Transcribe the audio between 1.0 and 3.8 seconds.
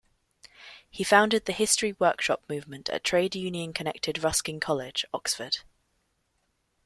founded the History Workshop movement at trade union